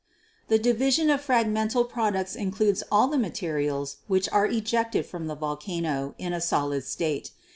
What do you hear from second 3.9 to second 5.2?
which are ejected